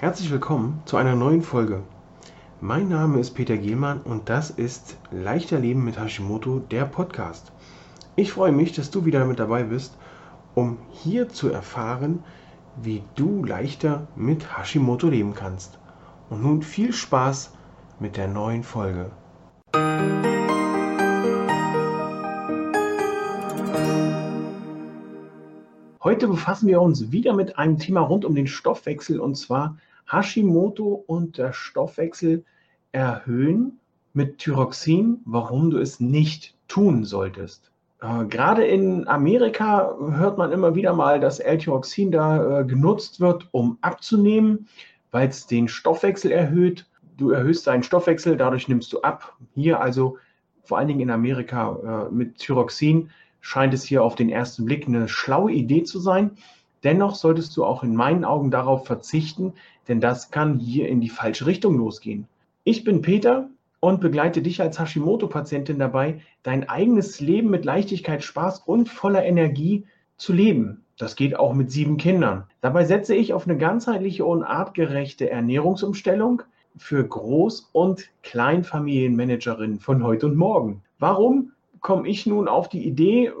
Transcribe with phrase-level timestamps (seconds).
[0.00, 1.82] Herzlich willkommen zu einer neuen Folge.
[2.60, 7.50] Mein Name ist Peter Gielmann und das ist Leichter Leben mit Hashimoto, der Podcast.
[8.14, 9.98] Ich freue mich, dass du wieder mit dabei bist,
[10.54, 12.22] um hier zu erfahren,
[12.80, 15.80] wie du leichter mit Hashimoto leben kannst.
[16.30, 17.54] Und nun viel Spaß
[17.98, 19.10] mit der neuen Folge.
[26.04, 29.76] Heute befassen wir uns wieder mit einem Thema rund um den Stoffwechsel und zwar
[30.10, 32.44] Hashimoto und der Stoffwechsel
[32.92, 33.78] erhöhen
[34.12, 37.70] mit Thyroxin, warum du es nicht tun solltest.
[38.00, 43.48] Äh, gerade in Amerika hört man immer wieder mal, dass L-Thyroxin da äh, genutzt wird,
[43.50, 44.68] um abzunehmen,
[45.10, 46.86] weil es den Stoffwechsel erhöht.
[47.16, 49.36] Du erhöhst deinen Stoffwechsel, dadurch nimmst du ab.
[49.54, 50.18] Hier also
[50.62, 54.86] vor allen Dingen in Amerika äh, mit Thyroxin scheint es hier auf den ersten Blick
[54.86, 56.32] eine schlaue Idee zu sein.
[56.84, 59.52] Dennoch solltest du auch in meinen Augen darauf verzichten,
[59.88, 62.28] denn das kann hier in die falsche Richtung losgehen.
[62.64, 63.48] Ich bin Peter
[63.80, 69.84] und begleite dich als Hashimoto-Patientin dabei, dein eigenes Leben mit Leichtigkeit, Spaß und voller Energie
[70.16, 70.84] zu leben.
[70.98, 72.44] Das geht auch mit sieben Kindern.
[72.60, 76.42] Dabei setze ich auf eine ganzheitliche und artgerechte Ernährungsumstellung
[76.76, 80.82] für Groß- und Kleinfamilienmanagerinnen von heute und morgen.
[80.98, 83.32] Warum komme ich nun auf die Idee, äh,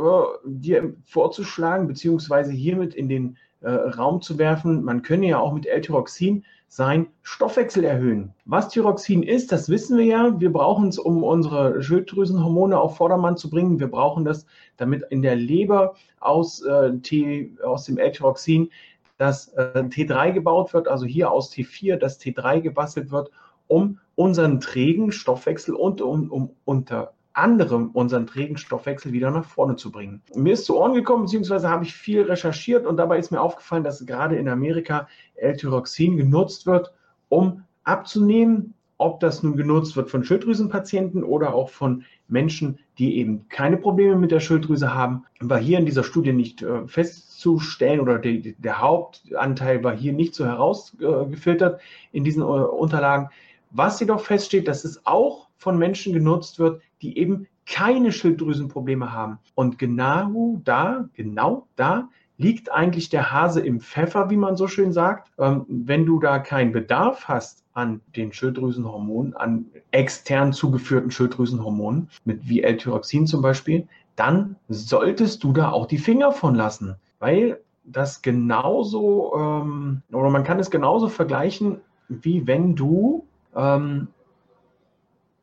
[0.44, 5.66] dir vorzuschlagen, beziehungsweise hiermit in den äh, Raum zu werfen, man könne ja auch mit
[5.66, 8.34] L-Tyroxin sein Stoffwechsel erhöhen.
[8.44, 10.38] Was Thyroxin ist, das wissen wir ja.
[10.38, 13.80] Wir brauchen es, um unsere Schilddrüsenhormone auf Vordermann zu bringen.
[13.80, 18.70] Wir brauchen das, damit in der Leber aus, äh, T, aus dem L-Tyroxin
[19.16, 23.30] das äh, T3 gebaut wird, also hier aus T4 das T3 gebastelt wird,
[23.66, 29.76] um unseren trägen Stoffwechsel und um, um unter anderem unseren trägen Stoffwechsel wieder nach vorne
[29.76, 30.22] zu bringen.
[30.34, 33.84] Mir ist zu Ohren gekommen, beziehungsweise habe ich viel recherchiert und dabei ist mir aufgefallen,
[33.84, 36.92] dass gerade in Amerika L-Tyroxin genutzt wird,
[37.28, 43.48] um abzunehmen, ob das nun genutzt wird von Schilddrüsenpatienten oder auch von Menschen, die eben
[43.48, 48.18] keine Probleme mit der Schilddrüse haben, war hier in dieser Studie nicht äh, festzustellen oder
[48.18, 51.80] die, der Hauptanteil war hier nicht so herausgefiltert
[52.12, 53.28] in diesen äh, Unterlagen.
[53.70, 59.38] Was jedoch feststeht, dass es auch von Menschen genutzt wird, die eben keine Schilddrüsenprobleme haben.
[59.54, 62.08] Und genau da, genau da
[62.38, 65.30] liegt eigentlich der Hase im Pfeffer, wie man so schön sagt.
[65.38, 72.48] Ähm, wenn du da keinen Bedarf hast an den Schilddrüsenhormonen, an extern zugeführten Schilddrüsenhormonen, mit
[72.48, 73.86] wie L-Tyroxin zum Beispiel,
[74.16, 80.44] dann solltest du da auch die Finger von lassen, weil das genauso, ähm, oder man
[80.44, 84.08] kann es genauso vergleichen, wie wenn du ähm,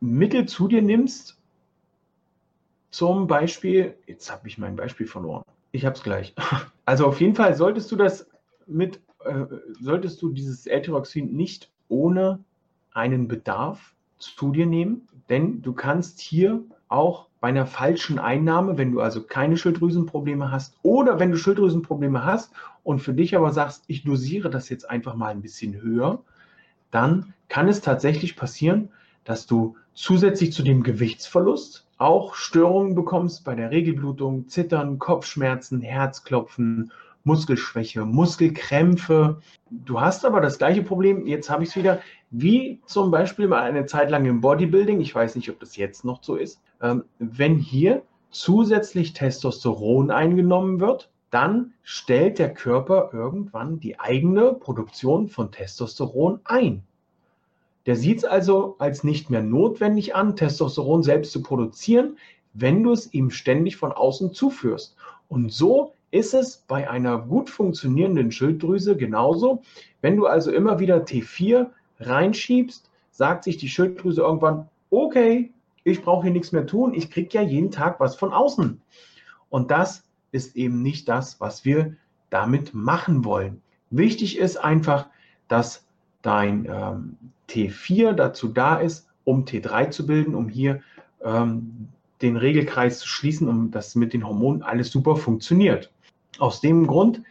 [0.06, 1.38] Mittel zu dir nimmst,
[2.92, 5.44] zum Beispiel, jetzt habe ich mein Beispiel verloren.
[5.72, 6.34] Ich habe es gleich.
[6.88, 8.28] Also auf jeden Fall solltest du das
[8.68, 9.46] mit, äh,
[9.82, 12.44] solltest du dieses L-Tyroxin nicht ohne
[12.94, 18.92] einen Bedarf zu dir nehmen, denn du kannst hier auch bei einer falschen Einnahme, wenn
[18.92, 23.84] du also keine Schilddrüsenprobleme hast oder wenn du Schilddrüsenprobleme hast und für dich aber sagst,
[23.88, 26.22] ich dosiere das jetzt einfach mal ein bisschen höher,
[26.92, 28.90] dann kann es tatsächlich passieren,
[29.26, 36.92] dass du zusätzlich zu dem Gewichtsverlust auch Störungen bekommst bei der Regelblutung, Zittern, Kopfschmerzen, Herzklopfen,
[37.24, 39.42] Muskelschwäche, Muskelkrämpfe.
[39.70, 42.00] Du hast aber das gleiche Problem, jetzt habe ich es wieder,
[42.30, 46.06] wie zum Beispiel mal eine Zeit lang im Bodybuilding, ich weiß nicht, ob das jetzt
[46.06, 53.80] noch so ist, ähm, wenn hier zusätzlich Testosteron eingenommen wird, dann stellt der Körper irgendwann
[53.80, 56.84] die eigene Produktion von Testosteron ein.
[57.86, 62.18] Der sieht es also als nicht mehr notwendig an, Testosteron selbst zu produzieren,
[62.54, 64.96] wenn du es ihm ständig von außen zuführst.
[65.28, 69.62] Und so ist es bei einer gut funktionierenden Schilddrüse genauso.
[70.02, 71.70] Wenn du also immer wieder T4
[72.00, 75.52] reinschiebst, sagt sich die Schilddrüse irgendwann, okay,
[75.84, 78.82] ich brauche hier nichts mehr tun, ich kriege ja jeden Tag was von außen.
[79.50, 81.96] Und das ist eben nicht das, was wir
[82.30, 83.62] damit machen wollen.
[83.90, 85.08] Wichtig ist einfach,
[85.48, 85.85] dass
[86.26, 87.18] dein ähm,
[87.50, 90.82] T4 dazu da ist, um T3 zu bilden, um hier
[91.24, 91.88] ähm,
[92.22, 95.92] den Regelkreis zu schließen, um das mit den Hormonen alles super funktioniert.
[96.40, 97.22] Aus dem Grund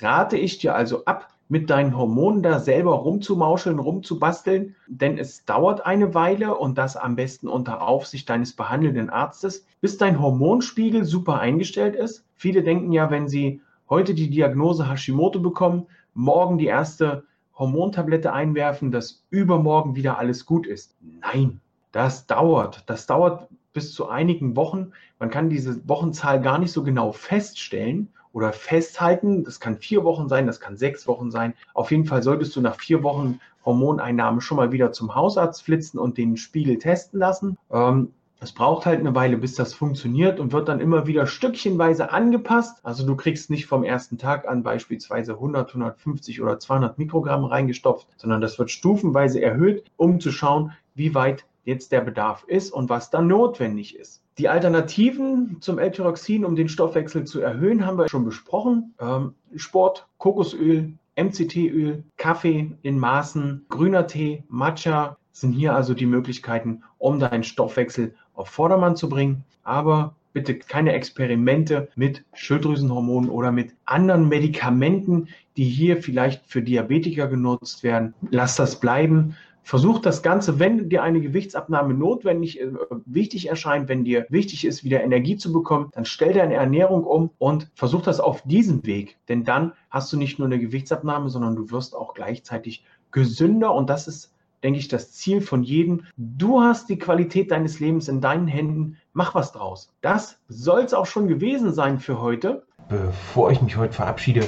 [0.00, 5.84] rate ich dir also ab, mit deinen Hormonen da selber rumzumauscheln, rumzubasteln, denn es dauert
[5.84, 11.40] eine Weile und das am besten unter Aufsicht deines behandelnden Arztes, bis dein Hormonspiegel super
[11.40, 12.24] eingestellt ist.
[12.36, 13.60] Viele denken ja, wenn sie
[13.90, 17.24] heute die Diagnose Hashimoto bekommen, morgen die erste
[17.62, 20.96] Hormontablette einwerfen, dass übermorgen wieder alles gut ist.
[21.20, 21.60] Nein,
[21.92, 22.82] das dauert.
[22.86, 24.90] Das dauert bis zu einigen Wochen.
[25.20, 29.44] Man kann diese Wochenzahl gar nicht so genau feststellen oder festhalten.
[29.44, 31.54] Das kann vier Wochen sein, das kann sechs Wochen sein.
[31.72, 36.00] Auf jeden Fall solltest du nach vier Wochen Hormoneinnahme schon mal wieder zum Hausarzt flitzen
[36.00, 37.56] und den Spiegel testen lassen.
[37.70, 38.12] Ähm,
[38.42, 42.80] es braucht halt eine Weile, bis das funktioniert und wird dann immer wieder stückchenweise angepasst.
[42.82, 48.08] Also du kriegst nicht vom ersten Tag an beispielsweise 100, 150 oder 200 Mikrogramm reingestopft,
[48.16, 52.88] sondern das wird stufenweise erhöht, um zu schauen, wie weit jetzt der Bedarf ist und
[52.88, 54.22] was dann notwendig ist.
[54.38, 58.94] Die Alternativen zum L-Tyroxin, um den Stoffwechsel zu erhöhen, haben wir schon besprochen.
[58.98, 66.82] Ähm, Sport, Kokosöl, MCT-Öl, Kaffee in Maßen, grüner Tee, Matcha sind hier also die Möglichkeiten,
[66.98, 69.44] um deinen Stoffwechsel auf Vordermann zu bringen.
[69.62, 77.28] Aber bitte keine Experimente mit Schilddrüsenhormonen oder mit anderen Medikamenten, die hier vielleicht für Diabetiker
[77.28, 78.14] genutzt werden.
[78.30, 79.36] Lass das bleiben.
[79.64, 82.72] Versuch das Ganze, wenn dir eine Gewichtsabnahme notwendig, äh,
[83.06, 87.30] wichtig erscheint, wenn dir wichtig ist, wieder Energie zu bekommen, dann stell deine Ernährung um
[87.38, 89.18] und versuch das auf diesem Weg.
[89.28, 93.88] Denn dann hast du nicht nur eine Gewichtsabnahme, sondern du wirst auch gleichzeitig gesünder und
[93.88, 94.31] das ist
[94.62, 96.04] denke ich, das Ziel von jedem.
[96.16, 98.96] Du hast die Qualität deines Lebens in deinen Händen.
[99.12, 99.92] Mach was draus.
[100.00, 102.64] Das soll es auch schon gewesen sein für heute.
[102.88, 104.46] Bevor ich mich heute verabschiede,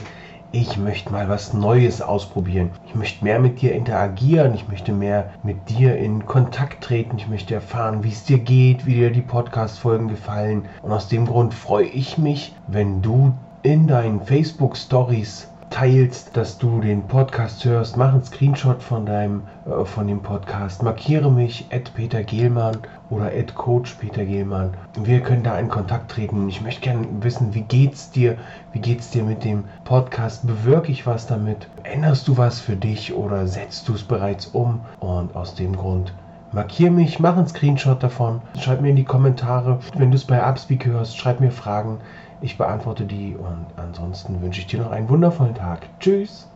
[0.53, 2.71] ich möchte mal was Neues ausprobieren.
[2.87, 4.55] Ich möchte mehr mit dir interagieren.
[4.55, 7.19] Ich möchte mehr mit dir in Kontakt treten.
[7.19, 10.69] Ich möchte erfahren, wie es dir geht, wie dir die Podcast-Folgen gefallen.
[10.83, 13.35] Und aus dem Grund freue ich mich, wenn du
[13.65, 19.85] in deinen Facebook-Stories teilst, dass du den Podcast hörst, mach einen Screenshot von deinem äh,
[19.85, 22.79] von dem Podcast, markiere mich Peter Gehlmann
[23.11, 24.75] oder Coach Peter Gehlmann.
[25.03, 26.49] Wir können da in Kontakt treten.
[26.49, 28.37] Ich möchte gerne wissen, wie geht's dir?
[28.73, 30.47] Wie geht's dir mit dem Podcast?
[30.47, 31.69] Bewirke ich was damit?
[31.83, 34.81] Änderst du was für dich oder setzt du es bereits um?
[35.01, 36.13] Und aus dem Grund
[36.55, 40.41] markiere mich, mach einen Screenshot davon, schreib mir in die Kommentare, wenn du es bei
[40.41, 41.99] Upspeak hörst, schreib mir Fragen.
[42.45, 45.89] Ich beantworte die und ansonsten wünsche ich dir noch einen wundervollen Tag.
[45.99, 46.47] Tschüss.